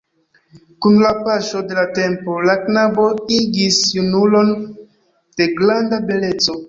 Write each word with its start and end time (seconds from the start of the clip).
Kun 0.85 0.95
la 1.01 1.09
paŝo 1.25 1.59
de 1.71 1.75
la 1.79 1.83
tempo, 1.99 2.37
la 2.51 2.55
knabo 2.63 3.05
igis 3.37 3.79
junulon 3.99 4.51
de 4.63 5.49
granda 5.61 6.01
beleco. 6.09 6.59